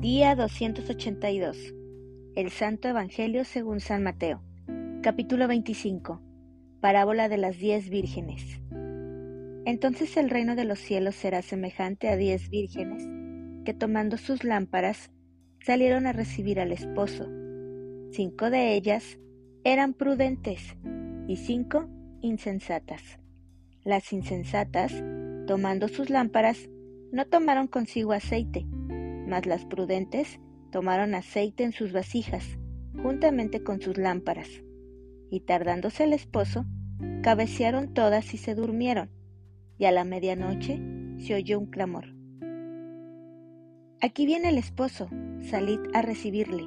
[0.00, 1.74] Día 282.
[2.36, 4.40] El Santo Evangelio según San Mateo.
[5.02, 6.22] Capítulo 25.
[6.80, 8.60] Parábola de las diez vírgenes.
[9.64, 13.02] Entonces el reino de los cielos será semejante a diez vírgenes
[13.64, 15.10] que tomando sus lámparas
[15.66, 17.28] salieron a recibir al esposo.
[18.12, 19.18] Cinco de ellas
[19.64, 20.76] eran prudentes
[21.26, 21.88] y cinco
[22.20, 23.18] insensatas.
[23.82, 25.02] Las insensatas,
[25.48, 26.68] tomando sus lámparas,
[27.10, 28.64] no tomaron consigo aceite
[29.28, 30.40] mas las prudentes
[30.72, 32.58] tomaron aceite en sus vasijas,
[33.02, 34.48] juntamente con sus lámparas,
[35.30, 36.64] y tardándose el esposo,
[37.22, 39.10] cabecearon todas y se durmieron,
[39.78, 40.80] y a la medianoche
[41.18, 42.14] se oyó un clamor.
[44.00, 45.08] Aquí viene el esposo,
[45.42, 46.64] salid a recibirle.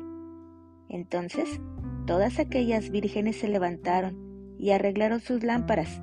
[0.90, 1.62] Entonces
[2.06, 6.02] todas aquellas vírgenes se levantaron y arreglaron sus lámparas,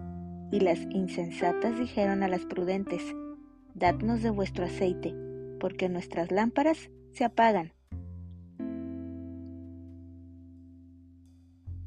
[0.51, 3.03] y las insensatas dijeron a las prudentes,
[3.75, 5.28] Dadnos de vuestro aceite
[5.59, 7.73] porque nuestras lámparas se apagan.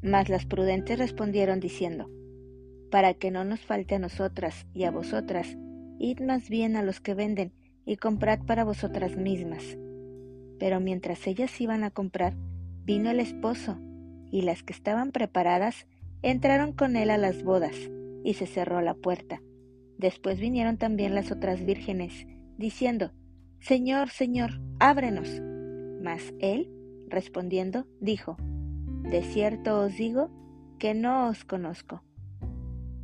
[0.02, 2.09] Mas las prudentes respondieron diciendo,
[2.90, 5.58] Para que no nos falte a nosotras y a vosotras,
[6.00, 7.54] id más bien a los que venden
[7.86, 9.78] y comprad para vosotras mismas.
[10.59, 12.36] Pero mientras ellas iban a comprar,
[12.84, 13.80] vino el esposo,
[14.31, 15.88] y las que estaban preparadas
[16.22, 17.76] entraron con él a las bodas,
[18.24, 19.42] y se cerró la puerta.
[19.98, 22.26] Después vinieron también las otras vírgenes,
[22.58, 23.12] diciendo,
[23.62, 25.40] Señor, Señor, ábrenos.
[26.02, 26.67] Mas él,
[27.08, 28.36] respondiendo, dijo,
[29.03, 30.31] De cierto os digo
[30.80, 32.03] que no os conozco.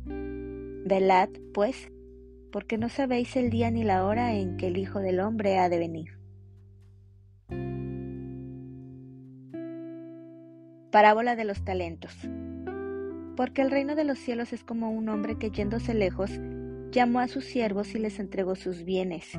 [0.04, 1.92] Velad, pues,
[2.50, 5.68] porque no sabéis el día ni la hora en que el Hijo del Hombre ha
[5.68, 6.18] de venir.
[10.90, 12.16] Parábola de los talentos.
[13.36, 16.32] Porque el reino de los cielos es como un hombre que yéndose lejos,
[16.90, 19.38] llamó a sus siervos y les entregó sus bienes.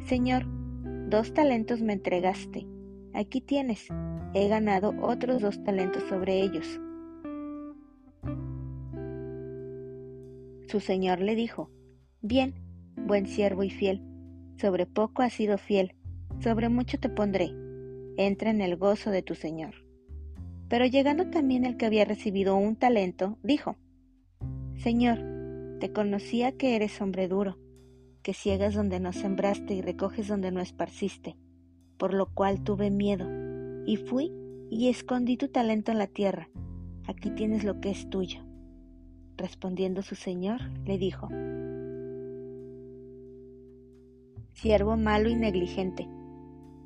[0.00, 0.44] Señor,
[1.08, 2.66] dos talentos me entregaste.
[3.14, 3.88] Aquí tienes.
[4.34, 6.80] He ganado otros dos talentos sobre ellos.
[10.68, 11.70] Su señor le dijo,
[12.20, 12.54] Bien,
[12.96, 14.02] buen siervo y fiel,
[14.56, 15.94] sobre poco has sido fiel,
[16.40, 17.50] sobre mucho te pondré.
[18.16, 19.74] Entra en el gozo de tu señor.
[20.68, 23.76] Pero llegando también el que había recibido un talento, dijo,
[24.76, 25.18] Señor,
[25.78, 27.61] te conocía que eres hombre duro
[28.22, 31.36] que ciegas donde no sembraste y recoges donde no esparciste,
[31.98, 33.26] por lo cual tuve miedo,
[33.86, 34.32] y fui
[34.70, 36.48] y escondí tu talento en la tierra,
[37.06, 38.40] aquí tienes lo que es tuyo.
[39.36, 41.28] Respondiendo su señor, le dijo,
[44.52, 46.08] Siervo malo y negligente,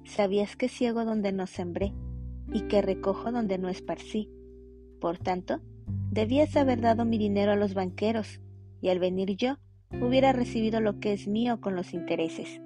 [0.05, 1.93] sabías que ciego donde no sembré
[2.53, 4.31] y que recojo donde no esparcí.
[5.01, 5.61] Por tanto,
[6.11, 8.41] debías haber dado mi dinero a los banqueros,
[8.81, 9.57] y al venir yo,
[9.93, 12.61] hubiera recibido lo que es mío con los intereses.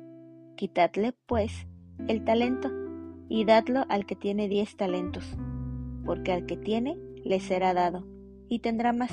[0.57, 1.67] Quitadle, pues,
[2.09, 2.71] el talento
[3.29, 5.37] y dadlo al que tiene diez talentos,
[6.05, 8.07] porque al que tiene le será dado,
[8.49, 9.13] y tendrá más,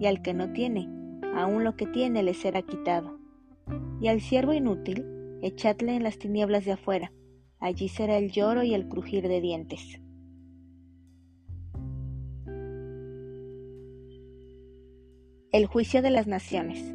[0.00, 0.88] y al que no tiene,
[1.34, 3.18] aun lo que tiene le será quitado.
[4.00, 5.06] Y al siervo inútil,
[5.42, 7.12] echadle en las tinieblas de afuera,
[7.60, 10.00] allí será el lloro y el crujir de dientes.
[15.52, 16.94] El juicio de las naciones.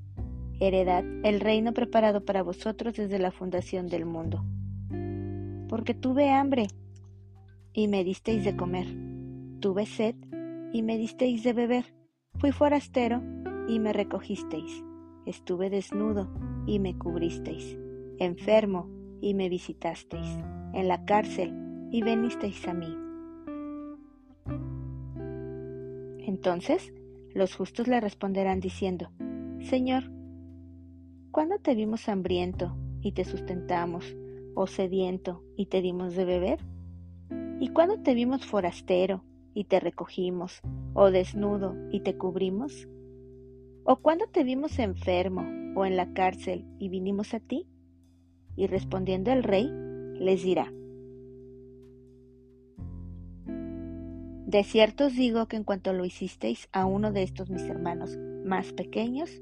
[0.61, 4.45] heredad el reino preparado para vosotros desde la fundación del mundo.
[5.67, 6.67] Porque tuve hambre
[7.73, 8.87] y me disteis de comer.
[9.59, 10.15] Tuve sed,
[10.73, 11.93] y me disteis de beber.
[12.37, 13.21] Fui forastero,
[13.67, 14.83] y me recogisteis.
[15.25, 16.29] Estuve desnudo,
[16.65, 17.77] y me cubristeis.
[18.19, 18.89] Enfermo,
[19.21, 20.27] y me visitasteis.
[20.73, 21.53] En la cárcel,
[21.91, 22.97] y venisteis a mí.
[26.25, 26.93] Entonces
[27.33, 29.09] los justos le responderán diciendo,
[29.61, 30.11] Señor,
[31.31, 34.15] ¿cuándo te vimos hambriento y te sustentamos,
[34.53, 36.59] o sediento y te dimos de beber?
[37.59, 39.23] ¿Y cuándo te vimos forastero
[39.53, 40.61] y te recogimos,
[40.93, 42.87] o desnudo y te cubrimos?
[43.83, 47.65] ¿O cuándo te vimos enfermo o en la cárcel y vinimos a ti?
[48.55, 49.71] Y respondiendo el rey,
[50.19, 50.71] les dirá,
[54.51, 58.17] De cierto os digo que en cuanto lo hicisteis a uno de estos mis hermanos
[58.43, 59.41] más pequeños,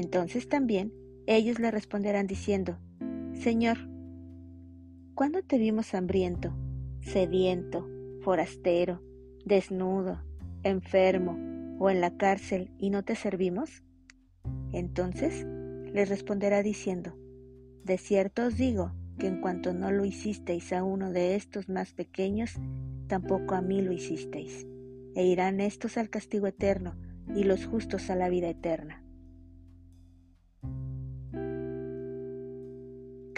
[0.00, 0.94] Entonces también
[1.26, 2.78] ellos le responderán diciendo,
[3.34, 3.76] Señor,
[5.14, 6.56] ¿cuándo te vimos hambriento
[7.02, 7.86] sediento,
[8.22, 9.02] forastero,
[9.44, 10.24] desnudo,
[10.62, 11.36] enfermo
[11.78, 13.84] o en la cárcel y no te servimos?
[14.72, 15.46] Entonces
[15.92, 17.14] les responderá diciendo,
[17.84, 21.92] De cierto os digo que en cuanto no lo hicisteis a uno de estos más
[21.92, 22.54] pequeños,
[23.06, 24.66] tampoco a mí lo hicisteis.
[25.14, 26.96] E irán estos al castigo eterno
[27.36, 28.99] y los justos a la vida eterna.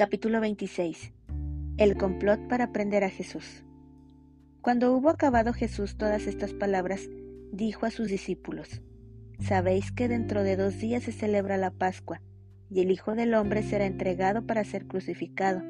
[0.02, 1.12] Capítulo 26
[1.78, 3.62] el complot para prender a Jesús.
[4.60, 7.08] Cuando hubo acabado Jesús todas estas palabras,
[7.52, 8.82] dijo a sus discípulos,
[9.38, 12.20] Sabéis que dentro de dos días se celebra la Pascua,
[12.68, 15.62] y el Hijo del Hombre será entregado para ser crucificado.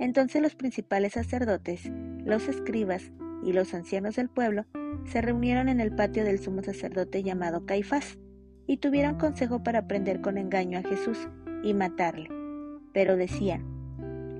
[0.00, 1.92] Entonces los principales sacerdotes,
[2.24, 3.12] los escribas
[3.44, 4.66] y los ancianos del pueblo
[5.04, 8.18] se reunieron en el patio del sumo sacerdote llamado Caifás,
[8.66, 11.28] y tuvieron consejo para prender con engaño a Jesús
[11.62, 12.39] y matarle.
[12.92, 13.64] Pero decían,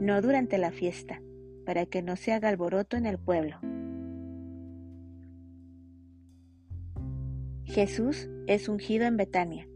[0.01, 1.21] no durante la fiesta,
[1.65, 3.59] para que no se haga alboroto en el pueblo.
[7.65, 9.69] Jesús es ungido en Betania.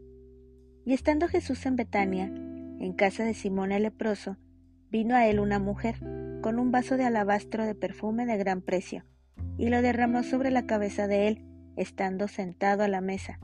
[0.85, 4.37] Y estando Jesús en Betania, en casa de Simón el leproso,
[4.91, 5.95] vino a él una mujer
[6.41, 9.05] con un vaso de alabastro de perfume de gran precio,
[9.57, 11.45] y lo derramó sobre la cabeza de él,
[11.77, 13.39] estando sentado a la mesa.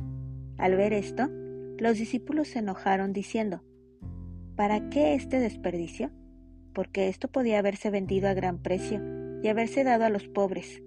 [0.58, 1.30] Al ver esto,
[1.80, 3.64] los discípulos se enojaron diciendo,
[4.62, 6.12] ¿Para qué este desperdicio?
[6.76, 9.02] porque esto podía haberse vendido a gran precio
[9.42, 10.84] y haberse dado a los pobres.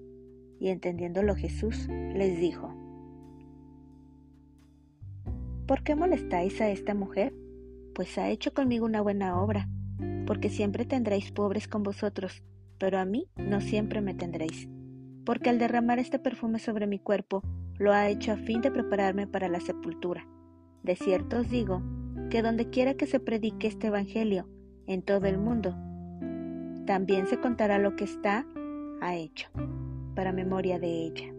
[0.61, 2.73] Y entendiéndolo Jesús les dijo,
[5.67, 7.35] ¿Por qué molestáis a esta mujer?
[7.97, 9.69] Pues ha hecho conmigo una buena obra,
[10.25, 12.45] porque siempre tendréis pobres con vosotros,
[12.79, 14.69] pero a mí no siempre me tendréis,
[15.27, 17.43] porque al derramar este perfume sobre mi cuerpo,
[17.81, 20.29] lo ha hecho a fin de prepararme para la sepultura.
[20.85, 21.83] De cierto os digo,
[22.31, 24.49] que donde quiera que se predique este Evangelio,
[24.87, 25.77] en todo el mundo.
[26.87, 28.47] También se contará lo que está
[29.01, 29.49] ha hecho,
[30.15, 31.35] para memoria de ella.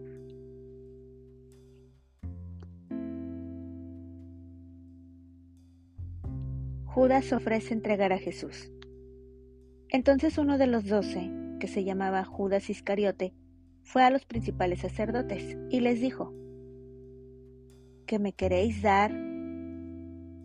[6.84, 8.72] Judas ofrece entregar a Jesús.
[9.90, 13.34] Entonces uno de los doce, que se llamaba Judas Iscariote,
[13.82, 16.32] fue a los principales sacerdotes y les dijo,
[18.06, 19.25] ¿que me queréis dar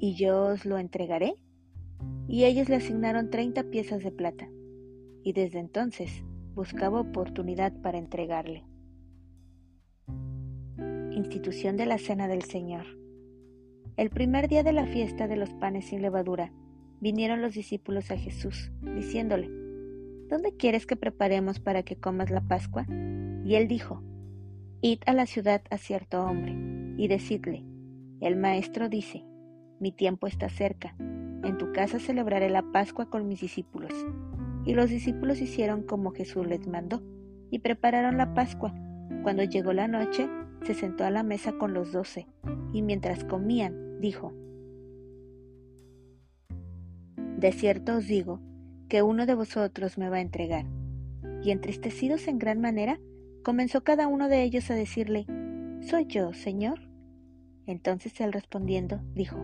[0.02, 1.38] y yo os lo entregaré?
[2.32, 4.50] y ellos le asignaron treinta piezas de plata,
[5.22, 6.24] y desde entonces
[6.56, 8.64] buscaba oportunidad para entregarle.
[11.12, 12.86] Institución de la Cena del Señor.
[13.98, 16.54] El primer día de la fiesta de los panes sin levadura,
[17.02, 19.50] vinieron los discípulos a Jesús, diciéndole,
[20.30, 22.86] ¿Dónde quieres que preparemos para que comas la Pascua?
[23.44, 24.02] Y él dijo,
[24.80, 26.56] Id a la ciudad a cierto hombre,
[26.98, 27.66] y decidle,
[28.22, 29.26] el maestro dice,
[29.82, 30.96] mi tiempo está cerca,
[31.44, 33.92] en tu casa celebraré la Pascua con mis discípulos.
[34.64, 37.02] Y los discípulos hicieron como Jesús les mandó,
[37.50, 38.76] y prepararon la Pascua.
[39.24, 40.30] Cuando llegó la noche,
[40.64, 42.28] se sentó a la mesa con los doce,
[42.74, 44.34] y mientras comían, dijo,
[47.40, 48.40] De cierto os digo,
[48.88, 50.66] que uno de vosotros me va a entregar.
[51.44, 53.00] Y entristecidos en gran manera,
[53.44, 55.26] comenzó cada uno de ellos a decirle,
[55.82, 56.80] Soy yo, Señor.
[57.66, 59.44] Entonces él respondiendo, dijo,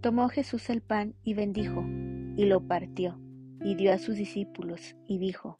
[0.00, 1.84] tomó Jesús el pan y bendijo,
[2.36, 3.20] y lo partió,
[3.62, 5.58] y dio a sus discípulos, y dijo,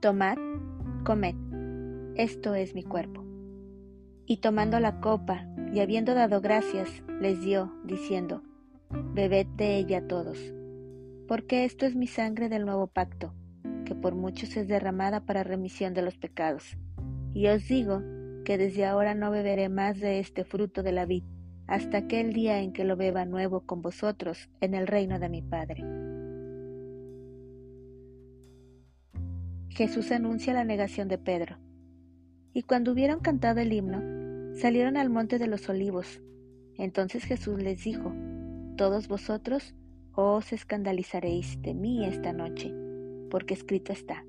[0.00, 0.36] Tomad,
[1.04, 1.34] comed,
[2.16, 3.24] esto es mi cuerpo.
[4.26, 8.42] Y tomando la copa, y habiendo dado gracias, les dio, diciendo,
[9.14, 10.38] Bebed de ella todos,
[11.26, 13.32] porque esto es mi sangre del nuevo pacto,
[13.84, 16.76] que por muchos es derramada para remisión de los pecados.
[17.32, 18.02] Y os digo
[18.46, 21.24] que desde ahora no beberé más de este fruto de la vid,
[21.66, 25.42] hasta aquel día en que lo beba nuevo con vosotros en el reino de mi
[25.42, 25.84] Padre.
[29.68, 31.58] Jesús anuncia la negación de Pedro.
[32.52, 34.00] Y cuando hubieron cantado el himno,
[34.54, 36.22] salieron al monte de los olivos.
[36.78, 38.14] Entonces Jesús les dijo,
[38.76, 39.74] Todos vosotros
[40.12, 42.72] os escandalizaréis de mí esta noche,
[43.28, 44.24] porque escrito está,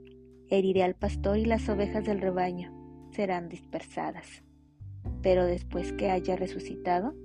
[0.50, 2.77] heriré al pastor y las ovejas del rebaño
[3.12, 4.44] serán dispersadas.
[5.22, 7.16] Pero después que haya resucitado,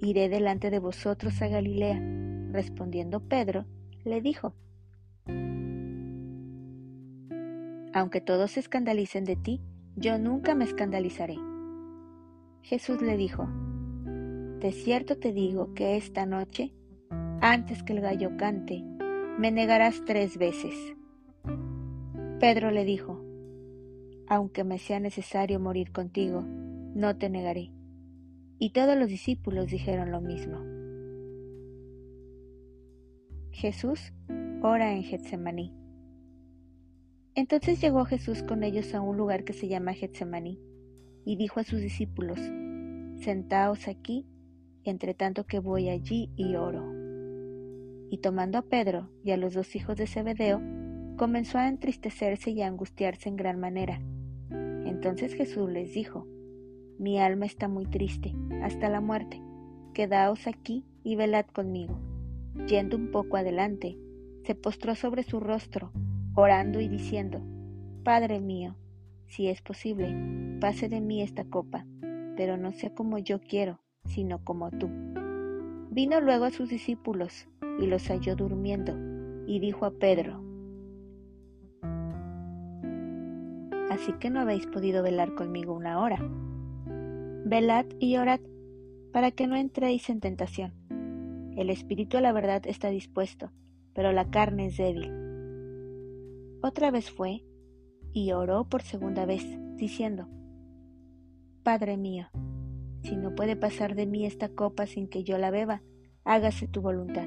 [0.00, 2.00] iré delante de vosotros a Galilea.
[2.50, 3.66] Respondiendo Pedro,
[4.04, 4.54] le dijo,
[7.92, 9.60] Aunque todos se escandalicen de ti,
[9.96, 11.36] yo nunca me escandalizaré.
[12.62, 13.48] Jesús le dijo,
[14.60, 16.74] De cierto te digo que esta noche,
[17.40, 18.84] antes que el gallo cante,
[19.38, 20.74] me negarás tres veces.
[22.40, 23.17] Pedro le dijo,
[24.30, 27.72] Aunque me sea necesario morir contigo, no te negaré.
[28.58, 30.58] Y todos los discípulos dijeron lo mismo.
[33.52, 34.12] Jesús
[34.62, 35.74] ora en Getsemaní.
[37.34, 40.60] Entonces llegó Jesús con ellos a un lugar que se llama Getsemaní,
[41.24, 42.38] y dijo a sus discípulos,
[43.20, 44.26] Sentaos aquí,
[44.84, 46.84] entre tanto que voy allí y oro.
[48.10, 50.60] Y tomando a Pedro y a los dos hijos de Zebedeo,
[51.16, 54.00] comenzó a entristecerse y a angustiarse en gran manera.
[54.98, 56.26] Entonces Jesús les dijo,
[56.98, 59.40] Mi alma está muy triste, hasta la muerte.
[59.94, 62.00] Quedaos aquí y velad conmigo.
[62.66, 63.96] Yendo un poco adelante,
[64.42, 65.92] se postró sobre su rostro
[66.34, 67.40] orando y diciendo,
[68.02, 68.74] Padre mío,
[69.28, 71.86] si es posible, pase de mí esta copa,
[72.36, 74.88] pero no sea como yo quiero, sino como tú.
[75.92, 77.46] Vino luego a sus discípulos
[77.80, 78.96] y los halló durmiendo,
[79.46, 80.42] y dijo a Pedro,
[83.98, 86.18] Así que no habéis podido velar conmigo una hora.
[87.44, 88.38] Velad y orad,
[89.12, 90.72] para que no entréis en tentación.
[91.56, 93.50] El espíritu a la verdad está dispuesto,
[93.94, 95.10] pero la carne es débil.
[96.62, 97.44] Otra vez fue
[98.12, 100.28] y oró por segunda vez, diciendo,
[101.64, 102.28] Padre mío,
[103.02, 105.82] si no puede pasar de mí esta copa sin que yo la beba,
[106.24, 107.26] hágase tu voluntad.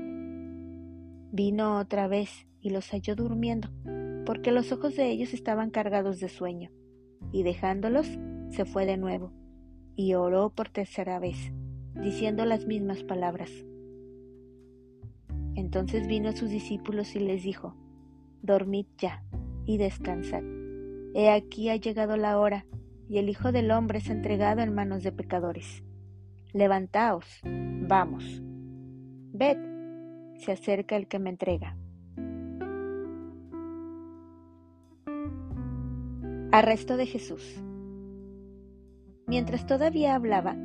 [1.34, 3.70] Vino otra vez y los halló durmiendo,
[4.32, 6.72] porque los ojos de ellos estaban cargados de sueño,
[7.34, 8.08] y dejándolos,
[8.48, 9.34] se fue de nuevo,
[9.98, 11.52] y oró por tercera vez,
[12.02, 13.52] diciendo las mismas palabras.
[15.56, 17.76] Entonces vino a sus discípulos y les dijo,
[18.42, 19.22] dormid ya
[19.66, 20.44] y descansad.
[21.14, 22.66] He aquí ha llegado la hora,
[23.10, 25.84] y el Hijo del Hombre es entregado en manos de pecadores.
[26.54, 28.42] Levantaos, vamos.
[29.34, 29.58] Ved,
[30.38, 31.76] se acerca el que me entrega.
[36.54, 37.64] Arresto de Jesús.
[39.26, 40.58] Mientras todavía hablaba,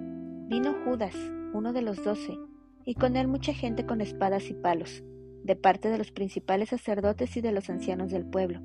[0.49, 1.15] vino Judas,
[1.53, 2.37] uno de los doce,
[2.85, 5.05] y con él mucha gente con espadas y palos
[5.45, 8.63] de parte de los principales sacerdotes y de los ancianos del pueblo,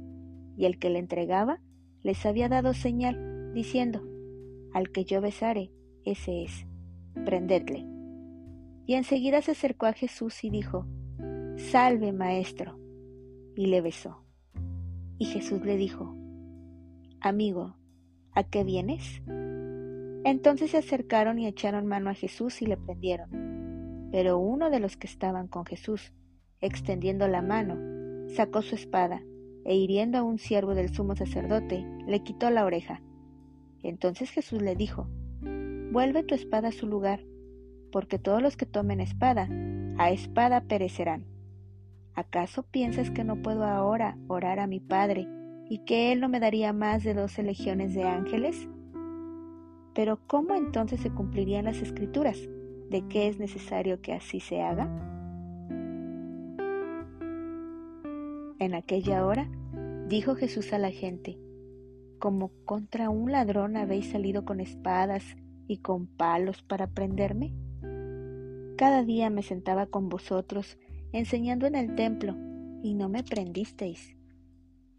[0.57, 1.61] y el que le entregaba
[2.01, 4.01] les había dado señal, diciendo,
[4.73, 5.71] Al que yo besare,
[6.03, 6.65] ese es,
[7.23, 7.85] prendedle.
[8.87, 10.87] Y enseguida se acercó a Jesús y dijo,
[11.55, 12.79] Salve, maestro,
[13.55, 14.25] y le besó.
[15.19, 16.15] Y Jesús le dijo,
[17.23, 17.75] Amigo,
[18.33, 19.21] ¿a qué vienes?
[20.23, 24.09] Entonces se acercaron y echaron mano a Jesús y le prendieron.
[24.11, 26.13] Pero uno de los que estaban con Jesús,
[26.61, 27.77] extendiendo la mano,
[28.27, 29.21] sacó su espada,
[29.65, 33.03] e hiriendo a un siervo del sumo sacerdote, le quitó la oreja.
[33.83, 35.07] Entonces Jesús le dijo,
[35.91, 37.23] Vuelve tu espada a su lugar,
[37.91, 39.47] porque todos los que tomen espada,
[39.99, 41.27] a espada perecerán.
[42.15, 45.27] ¿Acaso piensas que no puedo ahora orar a mi Padre
[45.71, 48.67] y que Él no me daría más de doce legiones de ángeles?
[49.95, 52.37] Pero ¿cómo entonces se cumplirían las escrituras
[52.89, 54.89] de que es necesario que así se haga?
[58.59, 59.49] En aquella hora
[60.09, 61.39] dijo Jesús a la gente,
[62.19, 65.23] como contra un ladrón habéis salido con espadas
[65.67, 67.53] y con palos para prenderme.
[68.75, 70.77] Cada día me sentaba con vosotros
[71.13, 72.35] enseñando en el templo
[72.83, 74.17] y no me prendisteis.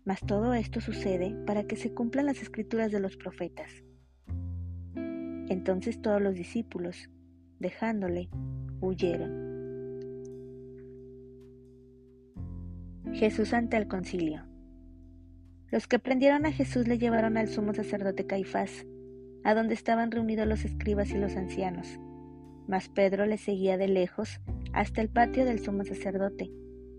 [0.05, 3.71] Mas todo esto sucede para que se cumplan las escrituras de los profetas.
[5.49, 7.09] Entonces todos los discípulos,
[7.61, 8.29] dejándole,
[8.81, 9.53] huyeron.
[13.13, 14.45] Jesús ante el concilio.
[15.71, 18.87] Los que prendieron a Jesús le llevaron al sumo sacerdote Caifás,
[19.45, 22.01] a donde estaban reunidos los escribas y los ancianos.
[22.67, 24.41] Mas Pedro le seguía de lejos
[24.73, 26.51] hasta el patio del sumo sacerdote,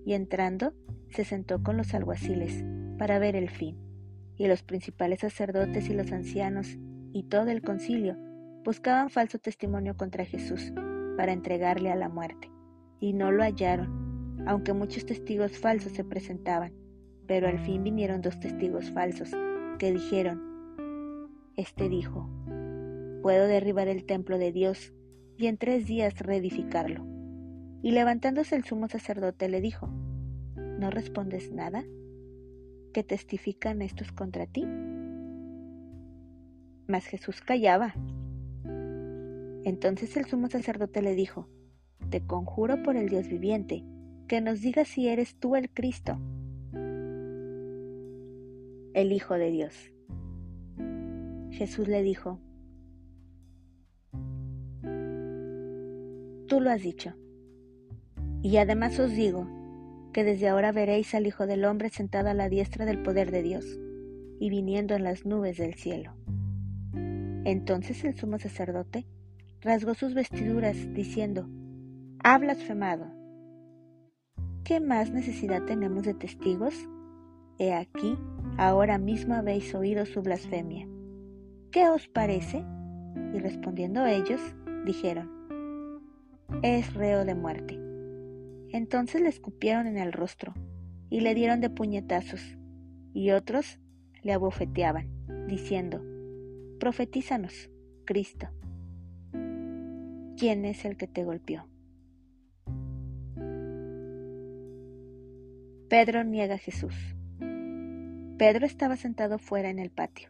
[0.05, 0.73] y entrando
[1.09, 2.63] se sentó con los alguaciles
[2.97, 3.77] para ver el fin.
[4.37, 6.77] Y los principales sacerdotes y los ancianos
[7.13, 8.17] y todo el concilio
[8.63, 10.73] buscaban falso testimonio contra Jesús
[11.17, 12.49] para entregarle a la muerte,
[12.99, 16.73] y no lo hallaron, aunque muchos testigos falsos se presentaban,
[17.27, 19.31] pero al fin vinieron dos testigos falsos
[19.77, 20.41] que dijeron,
[21.55, 22.29] Este dijo,
[23.21, 24.93] puedo derribar el templo de Dios
[25.37, 27.05] y en tres días reedificarlo.
[27.81, 29.87] Y levantándose el sumo sacerdote le dijo,
[30.55, 31.83] ¿no respondes nada?
[32.93, 34.67] ¿Qué testifican estos contra ti?
[36.87, 37.95] Mas Jesús callaba.
[39.63, 41.49] Entonces el sumo sacerdote le dijo,
[42.11, 43.83] Te conjuro por el Dios viviente,
[44.27, 46.19] que nos digas si eres tú el Cristo,
[48.93, 49.91] el Hijo de Dios.
[51.49, 52.39] Jesús le dijo,
[56.47, 57.15] Tú lo has dicho.
[58.43, 59.62] Y además os digo
[60.13, 63.41] que desde ahora veréis al Hijo del Hombre sentado a la diestra del poder de
[63.41, 63.79] Dios
[64.39, 66.15] y viniendo en las nubes del cielo.
[67.45, 69.05] Entonces el sumo sacerdote
[69.61, 71.49] rasgó sus vestiduras, diciendo,
[72.23, 73.07] Ha blasfemado.
[74.63, 76.73] ¿Qué más necesidad tenemos de testigos?
[77.59, 78.17] He aquí,
[78.57, 80.87] ahora mismo habéis oído su blasfemia.
[81.71, 82.63] ¿Qué os parece?
[83.33, 84.39] Y respondiendo ellos,
[84.85, 85.29] dijeron,
[86.61, 87.82] Es reo de muerte.
[88.73, 90.55] Entonces le escupieron en el rostro
[91.11, 92.57] y le dieron de puñetazos,
[93.13, 93.79] y otros
[94.23, 95.07] le abofeteaban,
[95.47, 96.03] diciendo,
[96.79, 97.69] Profetízanos,
[98.03, 98.47] Cristo.
[99.31, 101.67] ¿Quién es el que te golpeó?
[105.87, 106.95] Pedro niega a Jesús.
[108.39, 110.29] Pedro estaba sentado fuera en el patio,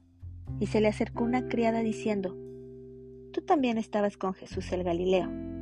[0.60, 2.36] y se le acercó una criada diciendo,
[3.32, 5.53] Tú también estabas con Jesús el Galileo.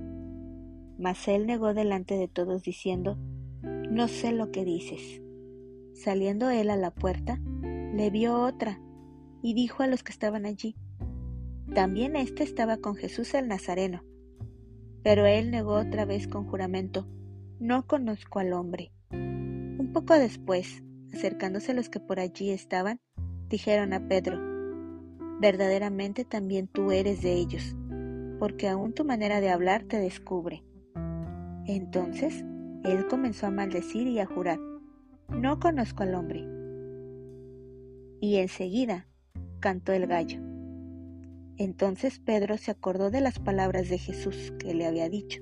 [1.02, 3.18] Mas él negó delante de todos diciendo,
[3.64, 5.20] No sé lo que dices.
[5.96, 7.40] Saliendo él a la puerta,
[7.96, 8.80] le vio otra,
[9.42, 10.76] y dijo a los que estaban allí,
[11.74, 14.04] También éste estaba con Jesús el Nazareno.
[15.02, 17.08] Pero él negó otra vez con juramento,
[17.60, 18.92] no conozco al hombre.
[19.12, 23.02] Un poco después, acercándose los que por allí estaban,
[23.50, 24.40] dijeron a Pedro,
[25.40, 27.76] verdaderamente también tú eres de ellos,
[28.38, 30.64] porque aún tu manera de hablar te descubre.
[31.68, 32.44] Entonces
[32.84, 34.60] él comenzó a maldecir y a jurar,
[35.30, 36.46] no conozco al hombre.
[38.20, 39.08] Y enseguida
[39.60, 40.40] cantó el gallo.
[41.58, 45.42] Entonces Pedro se acordó de las palabras de Jesús que le había dicho.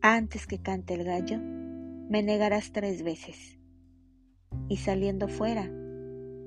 [0.00, 3.58] Antes que cante el gallo, me negarás tres veces.
[4.68, 5.70] Y saliendo fuera,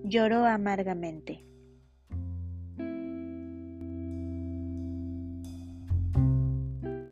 [0.04, 1.46] lloró amargamente.